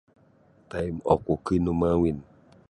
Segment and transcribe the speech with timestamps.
[0.69, 2.17] Taim oku kinumawin.